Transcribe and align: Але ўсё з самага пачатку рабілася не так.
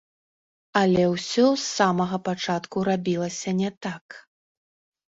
Але 0.81 1.03
ўсё 1.13 1.45
з 1.49 1.61
самага 1.77 2.17
пачатку 2.31 2.77
рабілася 2.89 3.49
не 3.61 3.69
так. 3.89 4.05